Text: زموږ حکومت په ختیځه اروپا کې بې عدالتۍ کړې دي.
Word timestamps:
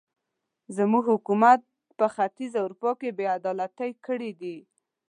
زموږ 0.77 1.05
حکومت 1.13 1.61
په 1.99 2.05
ختیځه 2.15 2.59
اروپا 2.61 2.91
کې 2.99 3.09
بې 3.17 3.25
عدالتۍ 3.37 3.91
کړې 4.05 4.31
دي. 4.41 4.57